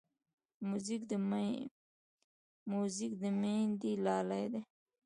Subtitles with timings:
[2.71, 4.61] موزیک د میندې لالې دی.